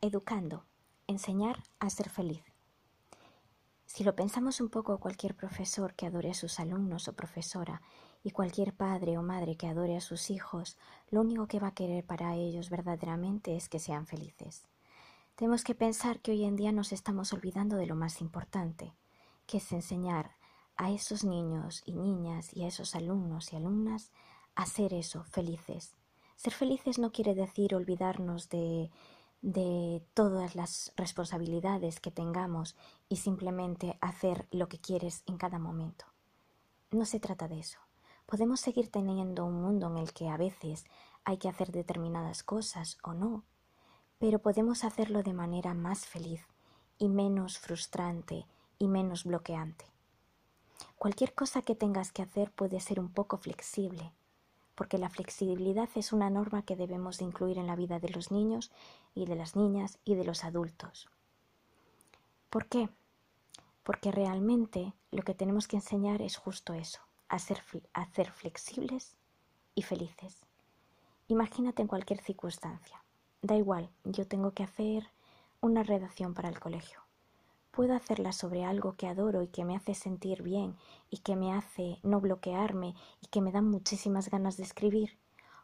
educando, 0.00 0.64
enseñar 1.06 1.62
a 1.78 1.90
ser 1.90 2.08
feliz. 2.08 2.42
Si 3.86 4.04
lo 4.04 4.14
pensamos 4.14 4.60
un 4.60 4.68
poco, 4.68 4.98
cualquier 4.98 5.34
profesor 5.34 5.94
que 5.94 6.06
adore 6.06 6.30
a 6.30 6.34
sus 6.34 6.60
alumnos 6.60 7.08
o 7.08 7.12
profesora 7.12 7.82
y 8.22 8.30
cualquier 8.30 8.72
padre 8.72 9.18
o 9.18 9.22
madre 9.22 9.56
que 9.56 9.66
adore 9.66 9.96
a 9.96 10.00
sus 10.00 10.30
hijos, 10.30 10.78
lo 11.10 11.20
único 11.20 11.48
que 11.48 11.58
va 11.58 11.68
a 11.68 11.74
querer 11.74 12.06
para 12.06 12.36
ellos 12.36 12.70
verdaderamente 12.70 13.56
es 13.56 13.68
que 13.68 13.80
sean 13.80 14.06
felices. 14.06 14.68
Tenemos 15.34 15.64
que 15.64 15.74
pensar 15.74 16.20
que 16.20 16.30
hoy 16.30 16.44
en 16.44 16.54
día 16.54 16.70
nos 16.70 16.92
estamos 16.92 17.32
olvidando 17.32 17.76
de 17.76 17.86
lo 17.86 17.96
más 17.96 18.20
importante, 18.20 18.94
que 19.46 19.56
es 19.56 19.72
enseñar 19.72 20.36
a 20.76 20.90
esos 20.90 21.24
niños 21.24 21.82
y 21.84 21.96
niñas 21.96 22.54
y 22.54 22.64
a 22.64 22.68
esos 22.68 22.94
alumnos 22.94 23.52
y 23.52 23.56
alumnas 23.56 24.12
a 24.54 24.66
ser 24.66 24.94
eso, 24.94 25.24
felices. 25.24 25.96
Ser 26.36 26.52
felices 26.52 26.98
no 26.98 27.10
quiere 27.10 27.34
decir 27.34 27.74
olvidarnos 27.74 28.48
de 28.48 28.90
de 29.42 30.02
todas 30.14 30.54
las 30.54 30.92
responsabilidades 30.96 32.00
que 32.00 32.10
tengamos 32.10 32.76
y 33.08 33.16
simplemente 33.16 33.96
hacer 34.00 34.46
lo 34.50 34.68
que 34.68 34.78
quieres 34.78 35.22
en 35.26 35.38
cada 35.38 35.58
momento. 35.58 36.04
No 36.90 37.06
se 37.06 37.20
trata 37.20 37.48
de 37.48 37.60
eso. 37.60 37.78
Podemos 38.26 38.60
seguir 38.60 38.90
teniendo 38.90 39.44
un 39.44 39.60
mundo 39.60 39.88
en 39.88 39.98
el 39.98 40.12
que 40.12 40.28
a 40.28 40.36
veces 40.36 40.84
hay 41.24 41.38
que 41.38 41.48
hacer 41.48 41.72
determinadas 41.72 42.42
cosas 42.42 42.98
o 43.02 43.14
no, 43.14 43.44
pero 44.18 44.40
podemos 44.40 44.84
hacerlo 44.84 45.22
de 45.22 45.32
manera 45.32 45.74
más 45.74 46.06
feliz 46.06 46.46
y 46.98 47.08
menos 47.08 47.58
frustrante 47.58 48.46
y 48.78 48.88
menos 48.88 49.24
bloqueante. 49.24 49.86
Cualquier 50.96 51.34
cosa 51.34 51.62
que 51.62 51.74
tengas 51.74 52.12
que 52.12 52.22
hacer 52.22 52.50
puede 52.50 52.80
ser 52.80 53.00
un 53.00 53.10
poco 53.10 53.38
flexible, 53.38 54.12
porque 54.80 54.96
la 54.96 55.10
flexibilidad 55.10 55.90
es 55.94 56.10
una 56.10 56.30
norma 56.30 56.62
que 56.62 56.74
debemos 56.74 57.18
de 57.18 57.26
incluir 57.26 57.58
en 57.58 57.66
la 57.66 57.76
vida 57.76 57.98
de 57.98 58.08
los 58.08 58.30
niños 58.30 58.72
y 59.14 59.26
de 59.26 59.36
las 59.36 59.54
niñas 59.54 59.98
y 60.06 60.14
de 60.14 60.24
los 60.24 60.42
adultos. 60.42 61.10
¿Por 62.48 62.64
qué? 62.64 62.88
Porque 63.82 64.10
realmente 64.10 64.94
lo 65.10 65.22
que 65.22 65.34
tenemos 65.34 65.68
que 65.68 65.76
enseñar 65.76 66.22
es 66.22 66.38
justo 66.38 66.72
eso, 66.72 67.00
a 67.28 67.38
flexibles 68.32 69.18
y 69.74 69.82
felices. 69.82 70.46
Imagínate 71.28 71.82
en 71.82 71.88
cualquier 71.88 72.22
circunstancia. 72.22 73.04
Da 73.42 73.56
igual, 73.56 73.90
yo 74.04 74.26
tengo 74.26 74.52
que 74.52 74.62
hacer 74.62 75.10
una 75.60 75.82
redacción 75.82 76.32
para 76.32 76.48
el 76.48 76.58
colegio 76.58 76.99
puedo 77.70 77.94
hacerla 77.94 78.32
sobre 78.32 78.64
algo 78.64 78.96
que 78.96 79.06
adoro 79.06 79.42
y 79.42 79.48
que 79.48 79.64
me 79.64 79.76
hace 79.76 79.94
sentir 79.94 80.42
bien 80.42 80.76
y 81.10 81.18
que 81.18 81.36
me 81.36 81.52
hace 81.52 81.98
no 82.02 82.20
bloquearme 82.20 82.94
y 83.20 83.26
que 83.28 83.40
me 83.40 83.52
dan 83.52 83.68
muchísimas 83.68 84.30
ganas 84.30 84.56
de 84.56 84.64
escribir, 84.64 85.18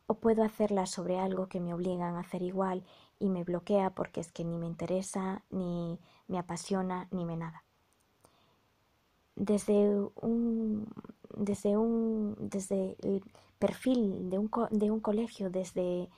o 0.06 0.14
puedo 0.14 0.44
hacerla 0.44 0.86
sobre 0.86 1.18
algo 1.18 1.48
que 1.48 1.60
me 1.60 1.74
obligan 1.74 2.14
a 2.14 2.20
hacer 2.20 2.42
igual 2.42 2.84
y 3.18 3.28
me 3.28 3.44
bloquea 3.44 3.90
porque 3.90 4.20
es 4.20 4.30
que 4.30 4.44
ni 4.44 4.56
me 4.56 4.66
interesa, 4.66 5.42
ni 5.50 5.98
me 6.28 6.38
apasiona, 6.38 7.08
ni 7.10 7.24
me 7.24 7.36
nada. 7.36 7.64
Desde 9.34 10.00
un, 10.22 10.88
desde 11.36 11.76
un, 11.76 12.36
desde 12.38 12.96
el 13.02 13.22
perfil 13.58 14.30
de 14.30 14.38
un, 14.38 14.50
de 14.70 14.91
un 14.91 15.00
colegio, 15.00 15.50
desde 15.50 16.08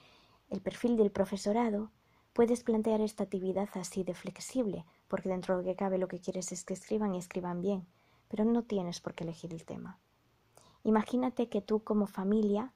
el 0.51 0.61
perfil 0.61 0.97
del 0.97 1.11
profesorado, 1.11 1.91
puedes 2.33 2.63
plantear 2.63 3.01
esta 3.01 3.25
actividad 3.25 3.69
así 3.75 4.05
de 4.05 4.15
flexible, 4.15 4.85
porque 5.09 5.29
dentro 5.29 5.57
de 5.57 5.63
lo 5.63 5.69
que 5.69 5.77
cabe 5.77 5.99
lo 5.99 6.09
que 6.09 6.21
quieres 6.21 6.53
es 6.53 6.65
que 6.65 6.75
escriban 6.75 7.15
y 7.15 7.19
escriban 7.19 7.61
bien, 7.61 7.87
pero 8.29 8.45
no 8.45 8.63
tienes 8.63 9.01
por 9.01 9.15
qué 9.15 9.25
elegir 9.25 9.53
el 9.53 9.65
tema. 9.65 9.99
Imagínate 10.85 11.49
que 11.49 11.61
tú 11.61 11.83
como 11.83 12.07
familia 12.07 12.73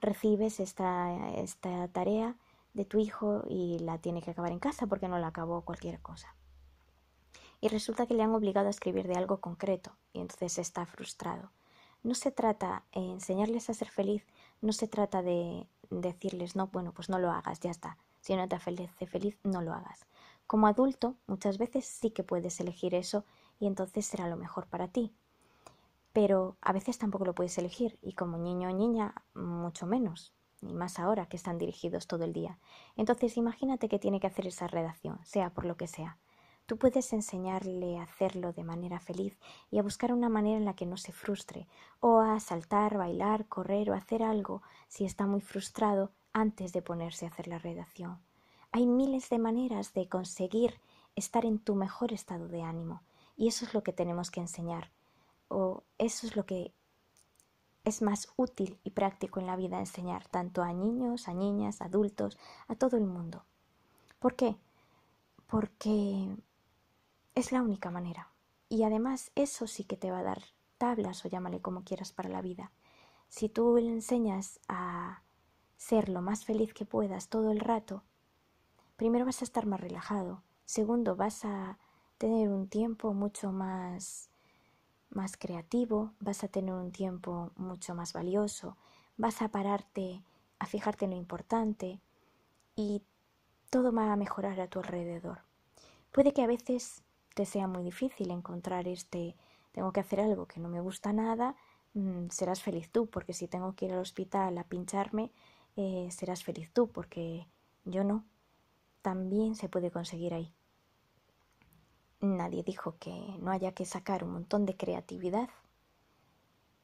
recibes 0.00 0.60
esta, 0.60 1.30
esta 1.36 1.88
tarea 1.88 2.36
de 2.74 2.84
tu 2.84 2.98
hijo 2.98 3.42
y 3.48 3.78
la 3.78 3.98
tiene 3.98 4.20
que 4.20 4.32
acabar 4.32 4.52
en 4.52 4.58
casa 4.58 4.86
porque 4.86 5.08
no 5.08 5.18
la 5.18 5.28
acabó 5.28 5.62
cualquier 5.62 6.00
cosa. 6.00 6.36
Y 7.60 7.68
resulta 7.68 8.06
que 8.06 8.14
le 8.14 8.22
han 8.22 8.34
obligado 8.34 8.66
a 8.66 8.70
escribir 8.70 9.08
de 9.08 9.14
algo 9.14 9.40
concreto 9.40 9.96
y 10.12 10.20
entonces 10.20 10.58
está 10.58 10.84
frustrado. 10.84 11.50
No 12.02 12.14
se 12.14 12.30
trata 12.30 12.84
de 12.94 13.00
enseñarles 13.00 13.70
a 13.70 13.74
ser 13.74 13.88
feliz, 13.88 14.24
no 14.60 14.72
se 14.72 14.86
trata 14.86 15.22
de 15.22 15.66
decirles, 15.90 16.54
no, 16.54 16.66
bueno, 16.68 16.92
pues 16.92 17.08
no 17.08 17.18
lo 17.18 17.30
hagas, 17.30 17.60
ya 17.60 17.70
está. 17.70 17.96
Si 18.20 18.36
no 18.36 18.46
te 18.48 18.56
hace 18.56 19.06
feliz, 19.06 19.38
no 19.42 19.62
lo 19.62 19.72
hagas. 19.72 20.06
Como 20.46 20.68
adulto, 20.68 21.16
muchas 21.26 21.58
veces 21.58 21.86
sí 21.86 22.10
que 22.10 22.22
puedes 22.22 22.60
elegir 22.60 22.94
eso 22.94 23.24
y 23.58 23.66
entonces 23.66 24.06
será 24.06 24.28
lo 24.28 24.36
mejor 24.36 24.66
para 24.66 24.88
ti. 24.88 25.12
Pero 26.12 26.56
a 26.60 26.72
veces 26.72 26.98
tampoco 26.98 27.24
lo 27.24 27.34
puedes 27.34 27.58
elegir 27.58 27.98
y 28.00 28.12
como 28.12 28.38
niño 28.38 28.70
o 28.70 28.72
niña, 28.72 29.14
mucho 29.34 29.86
menos, 29.86 30.32
y 30.62 30.72
más 30.72 30.98
ahora 30.98 31.26
que 31.26 31.36
están 31.36 31.58
dirigidos 31.58 32.06
todo 32.06 32.24
el 32.24 32.32
día. 32.32 32.58
Entonces 32.96 33.36
imagínate 33.36 33.88
que 33.88 33.98
tiene 33.98 34.20
que 34.20 34.28
hacer 34.28 34.46
esa 34.46 34.68
redacción, 34.68 35.18
sea 35.24 35.50
por 35.50 35.64
lo 35.64 35.76
que 35.76 35.88
sea. 35.88 36.18
Tú 36.66 36.78
puedes 36.78 37.12
enseñarle 37.12 37.98
a 37.98 38.02
hacerlo 38.02 38.52
de 38.52 38.64
manera 38.64 38.98
feliz 38.98 39.38
y 39.70 39.78
a 39.78 39.82
buscar 39.82 40.12
una 40.12 40.28
manera 40.28 40.56
en 40.56 40.64
la 40.64 40.74
que 40.74 40.86
no 40.86 40.96
se 40.96 41.12
frustre, 41.12 41.68
o 42.00 42.18
a 42.20 42.40
saltar, 42.40 42.96
bailar, 42.96 43.46
correr 43.46 43.90
o 43.90 43.94
hacer 43.94 44.22
algo 44.22 44.62
si 44.88 45.04
está 45.04 45.26
muy 45.26 45.40
frustrado 45.40 46.12
antes 46.32 46.72
de 46.72 46.82
ponerse 46.82 47.24
a 47.24 47.28
hacer 47.28 47.46
la 47.46 47.58
redacción. 47.58 48.20
Hay 48.76 48.86
miles 48.86 49.30
de 49.30 49.38
maneras 49.38 49.94
de 49.94 50.06
conseguir 50.06 50.78
estar 51.14 51.46
en 51.46 51.58
tu 51.58 51.74
mejor 51.74 52.12
estado 52.12 52.46
de 52.46 52.60
ánimo 52.60 53.00
y 53.34 53.48
eso 53.48 53.64
es 53.64 53.72
lo 53.72 53.82
que 53.82 53.94
tenemos 53.94 54.30
que 54.30 54.40
enseñar 54.40 54.90
o 55.48 55.82
eso 55.96 56.26
es 56.26 56.36
lo 56.36 56.44
que 56.44 56.74
es 57.84 58.02
más 58.02 58.28
útil 58.36 58.78
y 58.84 58.90
práctico 58.90 59.40
en 59.40 59.46
la 59.46 59.56
vida 59.56 59.78
enseñar 59.78 60.28
tanto 60.28 60.62
a 60.62 60.74
niños, 60.74 61.26
a 61.26 61.32
niñas, 61.32 61.80
adultos, 61.80 62.36
a 62.68 62.74
todo 62.74 62.98
el 62.98 63.06
mundo. 63.06 63.46
¿Por 64.18 64.36
qué? 64.36 64.58
Porque 65.46 66.36
es 67.34 67.52
la 67.52 67.62
única 67.62 67.90
manera. 67.90 68.30
Y 68.68 68.82
además 68.82 69.32
eso 69.36 69.66
sí 69.66 69.84
que 69.84 69.96
te 69.96 70.10
va 70.10 70.18
a 70.18 70.22
dar 70.22 70.42
tablas 70.76 71.24
o 71.24 71.28
llámale 71.28 71.62
como 71.62 71.82
quieras 71.82 72.12
para 72.12 72.28
la 72.28 72.42
vida. 72.42 72.72
Si 73.28 73.48
tú 73.48 73.78
le 73.78 73.88
enseñas 73.88 74.60
a 74.68 75.22
ser 75.78 76.10
lo 76.10 76.20
más 76.20 76.44
feliz 76.44 76.74
que 76.74 76.84
puedas 76.84 77.30
todo 77.30 77.52
el 77.52 77.60
rato, 77.60 78.02
primero 78.96 79.24
vas 79.24 79.42
a 79.42 79.44
estar 79.44 79.66
más 79.66 79.80
relajado, 79.80 80.42
segundo 80.64 81.16
vas 81.16 81.44
a 81.44 81.78
tener 82.18 82.48
un 82.48 82.68
tiempo 82.68 83.12
mucho 83.14 83.52
más 83.52 84.30
más 85.10 85.36
creativo, 85.36 86.12
vas 86.20 86.44
a 86.44 86.48
tener 86.48 86.74
un 86.74 86.90
tiempo 86.92 87.52
mucho 87.56 87.94
más 87.94 88.12
valioso, 88.12 88.76
vas 89.16 89.40
a 89.40 89.48
pararte 89.48 90.22
a 90.58 90.66
fijarte 90.66 91.04
en 91.04 91.12
lo 91.12 91.16
importante 91.16 92.00
y 92.74 93.02
todo 93.70 93.92
va 93.92 94.12
a 94.12 94.16
mejorar 94.16 94.60
a 94.60 94.68
tu 94.68 94.80
alrededor. 94.80 95.40
Puede 96.12 96.32
que 96.32 96.42
a 96.42 96.46
veces 96.46 97.02
te 97.34 97.46
sea 97.46 97.66
muy 97.68 97.82
difícil 97.82 98.30
encontrar 98.30 98.88
este 98.88 99.36
tengo 99.72 99.92
que 99.92 100.00
hacer 100.00 100.20
algo 100.20 100.46
que 100.46 100.58
no 100.58 100.70
me 100.70 100.80
gusta 100.80 101.12
nada, 101.12 101.54
mm, 101.92 102.28
serás 102.30 102.62
feliz 102.62 102.90
tú, 102.90 103.08
porque 103.08 103.34
si 103.34 103.46
tengo 103.46 103.74
que 103.74 103.84
ir 103.84 103.92
al 103.92 103.98
hospital 103.98 104.56
a 104.56 104.64
pincharme, 104.64 105.32
eh, 105.76 106.08
serás 106.10 106.44
feliz 106.44 106.72
tú, 106.72 106.88
porque 106.88 107.46
yo 107.84 108.02
no 108.02 108.24
también 109.06 109.54
se 109.54 109.68
puede 109.68 109.92
conseguir 109.92 110.34
ahí. 110.34 110.52
Nadie 112.20 112.64
dijo 112.64 112.96
que 112.98 113.36
no 113.38 113.52
haya 113.52 113.70
que 113.70 113.84
sacar 113.84 114.24
un 114.24 114.32
montón 114.32 114.66
de 114.66 114.76
creatividad, 114.76 115.48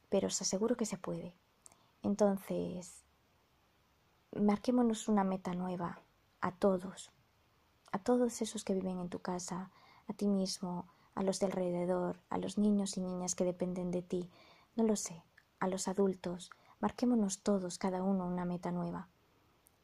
pero 0.08 0.28
os 0.28 0.40
aseguro 0.40 0.76
que 0.76 0.86
se 0.86 0.98
puede. 0.98 1.34
Entonces, 2.00 3.02
marquémonos 4.36 5.08
una 5.08 5.24
meta 5.24 5.52
nueva 5.54 5.98
a 6.40 6.52
todos, 6.52 7.10
a 7.90 7.98
todos 7.98 8.40
esos 8.40 8.62
que 8.62 8.74
viven 8.74 9.00
en 9.00 9.08
tu 9.08 9.18
casa, 9.18 9.72
a 10.06 10.12
ti 10.12 10.28
mismo, 10.28 10.86
a 11.16 11.24
los 11.24 11.40
de 11.40 11.46
alrededor, 11.46 12.20
a 12.30 12.38
los 12.38 12.56
niños 12.56 12.96
y 12.98 13.00
niñas 13.00 13.34
que 13.34 13.44
dependen 13.44 13.90
de 13.90 14.02
ti, 14.02 14.30
no 14.76 14.84
lo 14.84 14.94
sé, 14.94 15.24
a 15.58 15.66
los 15.66 15.88
adultos, 15.88 16.52
marquémonos 16.78 17.40
todos, 17.40 17.78
cada 17.78 18.04
uno, 18.04 18.28
una 18.28 18.44
meta 18.44 18.70
nueva. 18.70 19.08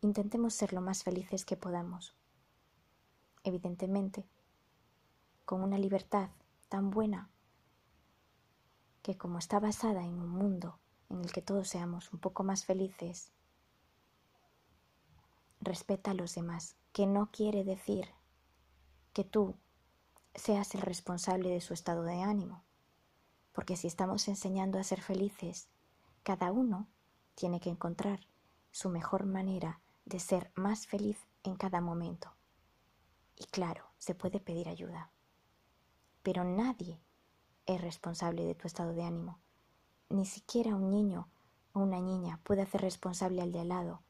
Intentemos 0.02 0.54
ser 0.54 0.72
lo 0.72 0.80
más 0.80 1.02
felices 1.02 1.44
que 1.44 1.56
podamos 1.56 2.14
evidentemente, 3.48 4.24
con 5.44 5.62
una 5.62 5.78
libertad 5.78 6.30
tan 6.68 6.90
buena 6.90 7.30
que 9.02 9.16
como 9.16 9.38
está 9.38 9.58
basada 9.58 10.04
en 10.04 10.20
un 10.20 10.28
mundo 10.28 10.78
en 11.08 11.20
el 11.22 11.32
que 11.32 11.42
todos 11.42 11.68
seamos 11.68 12.12
un 12.12 12.18
poco 12.18 12.44
más 12.44 12.64
felices, 12.64 13.32
respeta 15.60 16.10
a 16.10 16.14
los 16.14 16.34
demás, 16.34 16.76
que 16.92 17.06
no 17.06 17.30
quiere 17.30 17.64
decir 17.64 18.06
que 19.12 19.24
tú 19.24 19.56
seas 20.34 20.74
el 20.74 20.82
responsable 20.82 21.48
de 21.48 21.60
su 21.60 21.74
estado 21.74 22.02
de 22.04 22.22
ánimo, 22.22 22.62
porque 23.52 23.76
si 23.76 23.86
estamos 23.86 24.28
enseñando 24.28 24.78
a 24.78 24.84
ser 24.84 25.00
felices, 25.00 25.68
cada 26.22 26.52
uno 26.52 26.86
tiene 27.34 27.60
que 27.60 27.70
encontrar 27.70 28.20
su 28.70 28.90
mejor 28.90 29.26
manera 29.26 29.80
de 30.04 30.20
ser 30.20 30.52
más 30.54 30.86
feliz 30.86 31.18
en 31.42 31.56
cada 31.56 31.80
momento. 31.80 32.37
Y 33.38 33.44
claro, 33.46 33.84
se 33.98 34.14
puede 34.14 34.40
pedir 34.40 34.68
ayuda. 34.68 35.10
Pero 36.22 36.44
nadie 36.44 37.00
es 37.66 37.80
responsable 37.80 38.44
de 38.44 38.54
tu 38.54 38.66
estado 38.66 38.92
de 38.92 39.04
ánimo. 39.04 39.38
Ni 40.08 40.26
siquiera 40.26 40.74
un 40.74 40.90
niño 40.90 41.28
o 41.72 41.80
una 41.80 42.00
niña 42.00 42.40
puede 42.42 42.62
hacer 42.62 42.80
responsable 42.80 43.42
al 43.42 43.52
de 43.52 43.60
al 43.60 43.68
lado, 43.68 44.02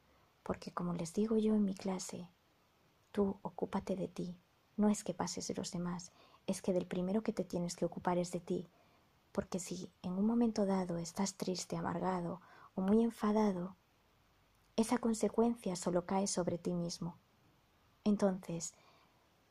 porque 0.43 0.71
como 0.71 0.93
les 0.93 1.13
digo 1.13 1.37
yo 1.37 1.53
en 1.53 1.65
mi 1.65 1.75
clase, 1.75 2.29
Tú 3.11 3.39
ocúpate 3.41 3.95
de 3.95 4.07
ti. 4.07 4.37
No 4.77 4.89
es 4.89 5.03
que 5.03 5.13
pases 5.13 5.47
de 5.47 5.55
los 5.55 5.71
demás, 5.71 6.11
es 6.47 6.61
que 6.61 6.73
del 6.73 6.85
primero 6.85 7.21
que 7.21 7.33
te 7.33 7.43
tienes 7.43 7.75
que 7.75 7.85
ocupar 7.85 8.17
es 8.17 8.31
de 8.31 8.39
ti. 8.39 8.69
Porque 9.31 9.59
si 9.59 9.91
en 10.01 10.13
un 10.13 10.25
momento 10.25 10.65
dado 10.65 10.97
estás 10.97 11.35
triste, 11.35 11.75
amargado 11.75 12.41
o 12.75 12.81
muy 12.81 13.03
enfadado, 13.03 13.75
esa 14.75 14.97
consecuencia 14.97 15.75
solo 15.75 16.05
cae 16.05 16.27
sobre 16.27 16.57
ti 16.57 16.73
mismo. 16.73 17.17
Entonces, 18.03 18.73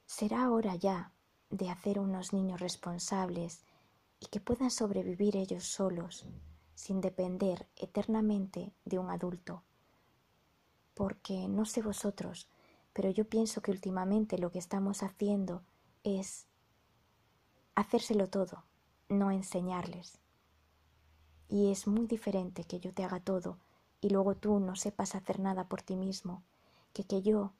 será 0.08 0.50
hora 0.50 0.74
ya 0.74 1.12
de 1.50 1.68
hacer 1.68 1.98
unos 1.98 2.32
niños 2.32 2.60
responsables 2.60 3.62
y 4.18 4.26
que 4.26 4.40
puedan 4.40 4.70
sobrevivir 4.70 5.36
ellos 5.36 5.64
solos, 5.64 6.24
sin 6.74 7.02
depender 7.02 7.68
eternamente 7.76 8.72
de 8.86 8.98
un 8.98 9.10
adulto. 9.10 9.62
Porque 10.94 11.46
no 11.46 11.66
sé 11.66 11.82
vosotros, 11.82 12.48
pero 12.94 13.10
yo 13.10 13.28
pienso 13.28 13.60
que 13.60 13.70
últimamente 13.70 14.38
lo 14.38 14.50
que 14.50 14.58
estamos 14.58 15.02
haciendo 15.02 15.62
es 16.04 16.46
hacérselo 17.74 18.28
todo, 18.28 18.64
no 19.10 19.30
enseñarles. 19.30 20.18
Y 21.50 21.70
es 21.70 21.86
muy 21.86 22.06
diferente 22.06 22.64
que 22.64 22.80
yo 22.80 22.94
te 22.94 23.04
haga 23.04 23.20
todo 23.20 23.58
y 24.00 24.08
luego 24.08 24.34
tú 24.36 24.58
no 24.58 24.74
sepas 24.74 25.14
hacer 25.14 25.38
nada 25.38 25.68
por 25.68 25.82
ti 25.82 25.96
mismo, 25.96 26.42
que 26.94 27.04
que 27.04 27.20
yo 27.20 27.52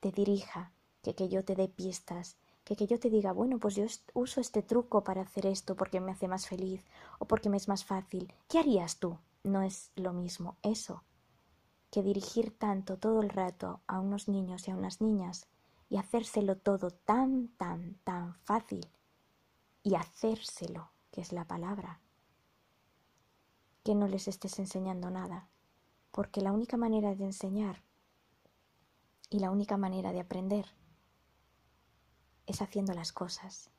te 0.00 0.10
dirija, 0.10 0.72
que 1.06 1.14
que 1.14 1.28
yo 1.28 1.44
te 1.44 1.54
dé 1.54 1.68
pistas, 1.68 2.36
que 2.64 2.74
que 2.74 2.88
yo 2.88 2.98
te 2.98 3.10
diga, 3.10 3.30
bueno, 3.30 3.60
pues 3.60 3.76
yo 3.76 3.84
uso 4.14 4.40
este 4.40 4.60
truco 4.60 5.04
para 5.04 5.22
hacer 5.22 5.46
esto 5.46 5.76
porque 5.76 6.00
me 6.00 6.10
hace 6.10 6.26
más 6.26 6.48
feliz 6.48 6.84
o 7.20 7.26
porque 7.26 7.48
me 7.48 7.56
es 7.56 7.68
más 7.68 7.84
fácil. 7.84 8.32
¿Qué 8.48 8.58
harías 8.58 8.98
tú? 8.98 9.16
No 9.44 9.62
es 9.62 9.92
lo 9.94 10.12
mismo 10.12 10.56
eso 10.64 11.04
que 11.92 12.02
dirigir 12.02 12.58
tanto 12.58 12.98
todo 12.98 13.22
el 13.22 13.28
rato 13.28 13.82
a 13.86 14.00
unos 14.00 14.26
niños 14.26 14.66
y 14.66 14.72
a 14.72 14.76
unas 14.76 15.00
niñas 15.00 15.46
y 15.88 15.96
hacérselo 15.96 16.56
todo 16.56 16.90
tan, 16.90 17.50
tan, 17.56 17.94
tan 18.02 18.34
fácil 18.34 18.84
y 19.84 19.94
hacérselo, 19.94 20.90
que 21.12 21.20
es 21.20 21.32
la 21.32 21.44
palabra, 21.44 22.00
que 23.84 23.94
no 23.94 24.08
les 24.08 24.26
estés 24.26 24.58
enseñando 24.58 25.08
nada, 25.10 25.48
porque 26.10 26.40
la 26.40 26.50
única 26.50 26.76
manera 26.76 27.14
de 27.14 27.26
enseñar 27.26 27.84
y 29.30 29.38
la 29.38 29.52
única 29.52 29.76
manera 29.76 30.12
de 30.12 30.18
aprender 30.18 30.66
es 32.46 32.62
haciendo 32.62 32.94
las 32.94 33.12
cosas. 33.12 33.70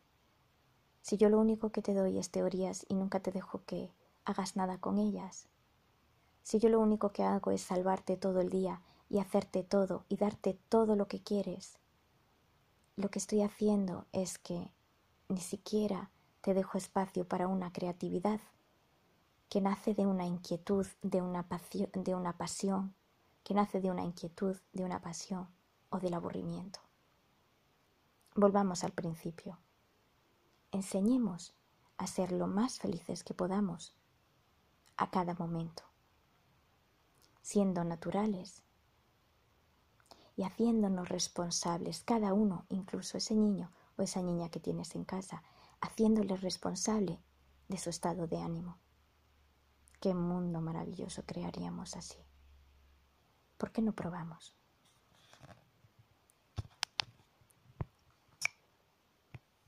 Si 1.01 1.17
yo 1.17 1.29
lo 1.29 1.39
único 1.39 1.71
que 1.71 1.81
te 1.81 1.93
doy 1.93 2.17
es 2.17 2.31
teorías 2.31 2.85
y 2.89 2.95
nunca 2.95 3.21
te 3.21 3.31
dejo 3.31 3.63
que 3.65 3.93
hagas 4.25 4.55
nada 4.55 4.77
con 4.77 4.97
ellas, 4.97 5.47
si 6.43 6.59
yo 6.59 6.69
lo 6.69 6.79
único 6.79 7.11
que 7.11 7.23
hago 7.23 7.51
es 7.51 7.61
salvarte 7.61 8.17
todo 8.17 8.39
el 8.41 8.49
día 8.49 8.81
y 9.09 9.19
hacerte 9.19 9.63
todo 9.63 10.05
y 10.09 10.17
darte 10.17 10.59
todo 10.69 10.95
lo 10.95 11.07
que 11.07 11.21
quieres, 11.21 11.79
lo 12.95 13.09
que 13.09 13.19
estoy 13.19 13.41
haciendo 13.41 14.05
es 14.11 14.37
que 14.37 14.71
ni 15.29 15.41
siquiera 15.41 16.09
te 16.41 16.53
dejo 16.53 16.77
espacio 16.77 17.27
para 17.27 17.47
una 17.47 17.71
creatividad 17.71 18.39
que 19.49 19.61
nace 19.61 19.93
de 19.93 20.05
una 20.05 20.25
inquietud, 20.25 20.87
de 21.01 21.21
una, 21.21 21.47
de 21.93 22.15
una 22.15 22.37
pasión, 22.37 22.95
que 23.43 23.53
nace 23.53 23.79
de 23.79 23.91
una 23.91 24.03
inquietud, 24.03 24.57
de 24.73 24.83
una 24.83 25.01
pasión 25.01 25.47
o 25.89 25.99
del 25.99 26.13
aburrimiento. 26.13 26.86
Volvamos 28.39 28.83
al 28.83 28.91
principio. 28.91 29.57
Enseñemos 30.71 31.55
a 31.97 32.05
ser 32.05 32.31
lo 32.31 32.45
más 32.45 32.77
felices 32.77 33.23
que 33.23 33.33
podamos 33.33 33.95
a 34.95 35.09
cada 35.09 35.33
momento, 35.33 35.81
siendo 37.41 37.83
naturales 37.83 38.61
y 40.35 40.43
haciéndonos 40.43 41.09
responsables, 41.09 42.03
cada 42.03 42.35
uno, 42.35 42.67
incluso 42.69 43.17
ese 43.17 43.33
niño 43.35 43.71
o 43.97 44.03
esa 44.03 44.21
niña 44.21 44.49
que 44.49 44.59
tienes 44.59 44.93
en 44.93 45.03
casa, 45.03 45.41
haciéndole 45.81 46.37
responsable 46.37 47.19
de 47.69 47.79
su 47.79 47.89
estado 47.89 48.27
de 48.27 48.39
ánimo. 48.39 48.77
Qué 49.99 50.13
mundo 50.13 50.61
maravilloso 50.61 51.23
crearíamos 51.25 51.97
así. 51.97 52.19
¿Por 53.57 53.71
qué 53.71 53.81
no 53.81 53.93
probamos? 53.93 54.56